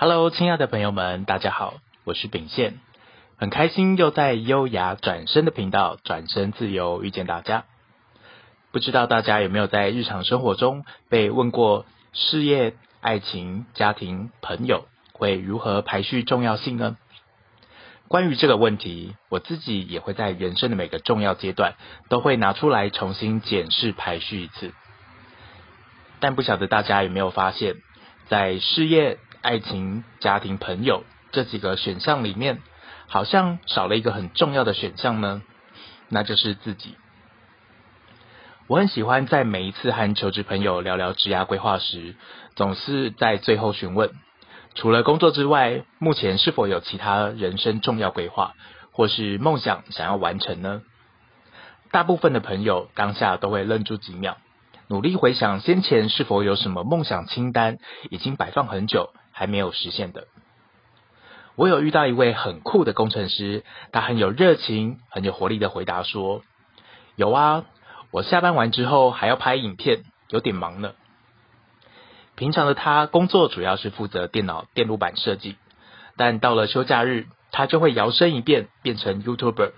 [0.00, 2.78] Hello，亲爱的朋友们，大家好，我是秉宪，
[3.36, 7.64] 很开心又在优雅转身的频道转身自由遇见大家。
[8.70, 16.96] 不知道大家有没有在日常生活中被问过事业、爱情、家庭、朋友会如何排序重要性呢？
[18.06, 21.74] 关于这个问题，我自己也会在人生的每个重要阶段
[22.08, 24.72] 都会拿出来重新检视排序一次。
[26.20, 27.74] 但不晓得大家有没有发现，
[28.28, 29.18] 在事业、
[29.48, 32.60] 爱情、家庭、朋友这几个选项里面，
[33.06, 35.40] 好像少了一个很重要的选项呢，
[36.10, 36.96] 那就是自己。
[38.66, 42.14] 我很喜欢在每一次和求职朋友聊聊职涯规划时，
[42.56, 44.10] 总是在最后询问：
[44.74, 48.52] 除了工作之外，目前是否有其他人生重要规划，
[48.92, 50.82] 或是梦想想要完成呢？
[51.90, 54.36] 大部分的朋友当下都会愣住几秒，
[54.88, 57.78] 努力回想先前是否有什么梦想清单
[58.10, 59.08] 已经摆放很久。
[59.38, 60.26] 还没有实现的。
[61.54, 63.62] 我有遇到一位很酷的工程师，
[63.92, 66.42] 他很有热情、很有活力的回答说
[67.14, 67.64] ：“有啊，
[68.10, 70.94] 我下班完之后还要拍影片，有点忙呢。”
[72.34, 75.54] 平常的他工作主要是负责电脑电路板设计，
[76.16, 79.70] 但到了休假日，他就会摇身一变，变成 YouTuber，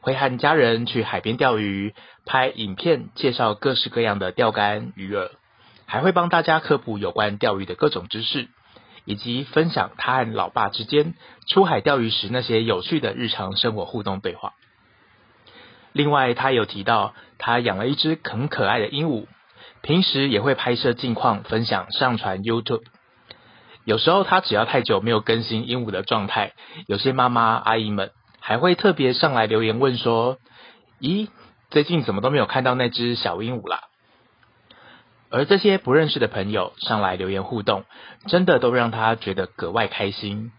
[0.00, 1.94] 会和家人去海边钓鱼，
[2.26, 5.30] 拍影片介绍各式各样的钓竿鱼饵，
[5.86, 8.48] 还会帮大家科普有关钓鱼的各种知识。
[9.06, 11.14] 以及分享他和老爸之间
[11.48, 14.52] 出海钓鱼时那些有趣的日常生活互动对话。
[15.92, 19.26] 另外，他有提到他养了一只很可爱的鹦鹉，
[19.80, 22.82] 平时也会拍摄近况分享上传 YouTube。
[23.84, 26.52] 有时候他只要太久没有更新鹦鹉的状态，
[26.86, 30.38] 有些妈妈阿姨们还会特别上来留言问说
[31.00, 31.28] ：“咦，
[31.70, 33.82] 最近怎么都没有看到那只小鹦鹉啦？”
[35.36, 37.84] 而这些不认识的朋友上来留言互动，
[38.26, 40.50] 真的都让他觉得格外开心。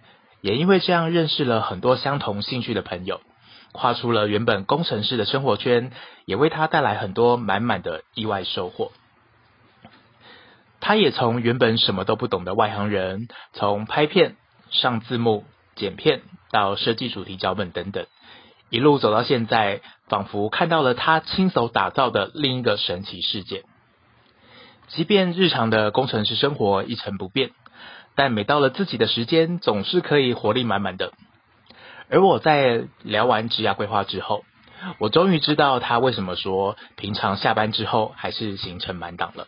[0.41, 3.19] 也因为这样认识了很多相同兴趣的朋友，
[3.71, 5.91] 跨出了原本工程师的生活圈，
[6.25, 8.91] 也为他带来很多满满的意外收获。
[10.79, 14.35] 他也从原本什么都不懂的外行人，从拍片、
[14.69, 15.43] 上字幕、
[15.75, 18.05] 剪片到设计主题脚本等等，
[18.69, 23.63] 一路走到现在，仿佛看到了他亲手打造的另一个神奇世界。
[24.87, 27.51] 即便日常的工程师生活一成不变，
[28.15, 31.11] 但每到了自己的时间，总是可以活力满满的。
[32.09, 34.45] 而我在聊完职涯规划之后，
[34.99, 39.47] 我终于知道他为什么说平常下班之后还是行程满档了。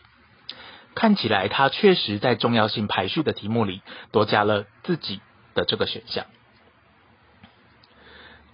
[0.94, 3.80] 看起来他确实在重要性排序的题目里
[4.10, 5.20] 多加了自己
[5.54, 6.26] 的这个选项。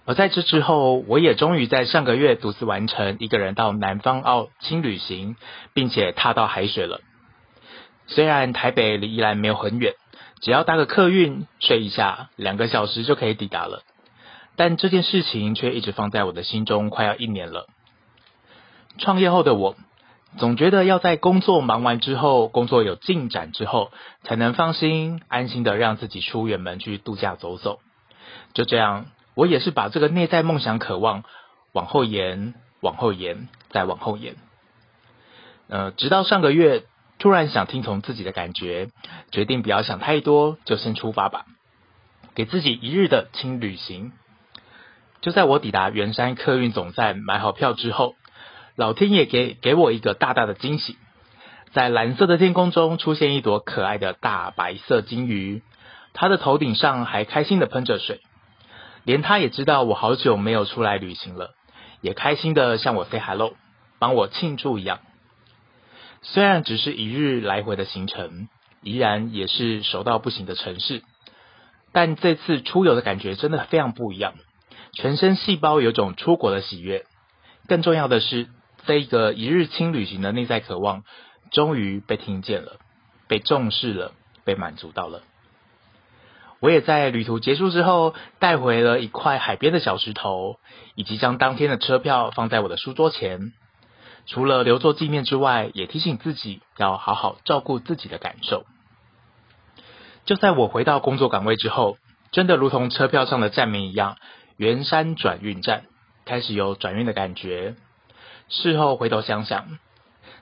[0.07, 5.35] 而在这之后，我也终于在上个月独自完成一个人到南方澳轻旅行，
[5.73, 7.01] 并且踏到海水了。
[8.07, 9.95] 虽然台北离宜兰没有很远，
[10.41, 13.83] 只要搭个客运睡一下，两个小时就可以抵达了。
[14.55, 17.67] 但这件事情却一直放在我的心中，快要一年了。
[18.97, 19.75] 创业后的我，
[20.37, 23.91] 总觉得要在工作忙完之后，工作有进展之后，
[24.23, 27.79] 才能放心安心的让自己出远门去度假走走。
[28.53, 29.07] 就这样。
[29.37, 31.23] 我也是把这个内在梦想渴望
[31.71, 34.35] 往后延，往后延，再往后延。
[35.69, 36.85] 呃，直到上个月，
[37.19, 38.89] 突然想听从自己的感觉，
[39.29, 41.45] 决定不要想太多，就先出发吧，
[42.33, 44.11] 给自己一日的轻旅行。
[45.21, 48.15] 就在我抵达圆山客运总站买好票之后，
[48.75, 50.97] 老天爷给给我一个大大的惊喜，
[51.73, 55.61] 在蓝色的天空中出现一朵可爱的大白色金鱼，
[56.13, 58.21] 它的头顶上还开心的喷着水。
[59.07, 61.55] 连他也知道我好久没有出来旅行了，
[62.01, 63.55] 也开心的向我 say hello，
[63.99, 64.99] 帮我庆祝一样。
[66.21, 68.49] 虽然只是一日来回的行程，
[68.83, 71.03] 依然也是熟到不行的城市，
[71.93, 74.33] 但这次出游的感觉真的非常不一样，
[74.91, 77.05] 全身细胞有种出国的喜悦。
[77.69, 78.49] 更重要的是，
[78.85, 81.03] 这一个一日轻旅行的内在渴望，
[81.53, 82.73] 终于被听见了，
[83.29, 84.11] 被重视了，
[84.43, 85.21] 被满足到了。
[86.59, 90.57] 我也在旅途结束之后带回了一块海边的小石头，
[90.95, 93.53] 以及将当天的车票放在我的书桌前。
[94.25, 98.65] 除了留作纪念之外，也提醒自己要好好照顾自己的感受。
[100.25, 101.97] 就在我回到工作岗位之后，
[102.31, 104.17] 真的如同车票上的站名一样，
[104.57, 105.83] 圆山转运站
[106.25, 107.75] 开始有转运的感觉。
[108.49, 109.77] 事后回头想想，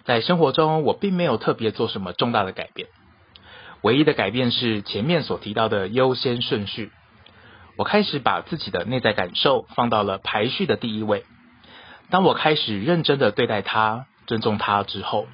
[0.04, 2.88] 在生活中我并没有特别做什么重大的改变。
[3.86, 6.92] 唯一的改变是前面所提到的优先顺序，
[7.78, 11.24] 我开始把自己的内在感受放到了排序的第一位。
[12.10, 15.28] 当我开始认真的对待它、尊重它之后，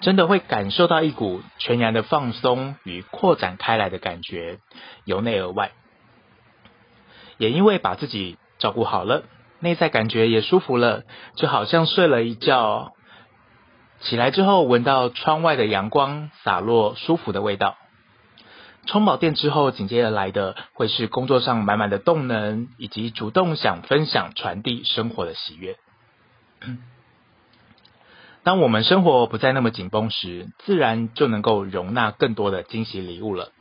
[0.00, 4.58] 真的会感受到一股全然的放松与扩展开来的感觉，
[5.04, 5.70] 由内而外。
[7.38, 9.22] 也因为把自己照顾好了，
[9.60, 11.04] 内在感觉也舒服了，
[11.36, 12.94] 就好像睡了一觉，
[14.00, 17.76] 起来之后闻到窗外的阳光洒落，舒服的味道。
[18.86, 25.76] 充饱电之后，紧接着来的会是工作上满满的动能，以及主动想分享、传递生活的喜悦。
[28.42, 33.52] 当我们生活不再那么紧绷时，自然就能够容纳更多的惊喜礼物了。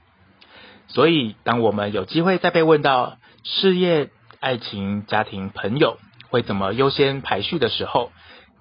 [0.88, 4.10] 所以，当我们有机会再被问到事业、
[4.40, 8.12] 爱情、家庭、朋友会怎么优先排序的时候，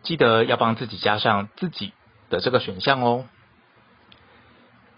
[0.02, 1.94] 记得要帮自己加上自己
[2.28, 3.24] 的这个选项哦。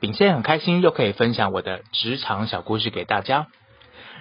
[0.03, 3.47] 秉宪很开心又可以分享我的职场小故事给大家。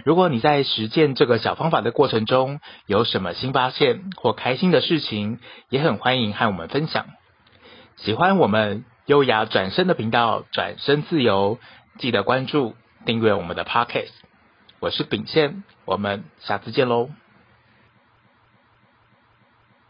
[0.06, 5.40] 如果你在实践这个小方法的过程中有什么新发现或开心的事情，
[5.70, 7.08] 也很欢迎和我们分享。
[7.98, 11.58] 喜欢我们优雅转身的频道，转身自由，
[11.98, 12.76] 记得关注
[13.08, 14.12] 订阅我们的 Podcast。
[14.80, 17.10] 我是秉宪，我们下次见喽。